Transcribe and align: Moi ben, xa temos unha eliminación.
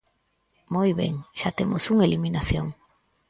Moi 0.73 0.89
ben, 0.99 1.13
xa 1.39 1.49
temos 1.59 1.83
unha 1.93 2.07
eliminación. 2.09 2.65